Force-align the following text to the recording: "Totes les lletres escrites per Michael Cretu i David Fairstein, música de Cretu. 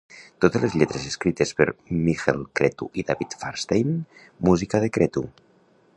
"Totes 0.43 0.61
les 0.65 0.77
lletres 0.81 1.03
escrites 1.09 1.51
per 1.59 1.67
Michael 2.07 2.41
Cretu 2.61 2.89
i 3.03 3.07
David 3.13 3.35
Fairstein, 3.43 3.93
música 4.51 4.83
de 4.87 4.91
Cretu. 4.99 5.29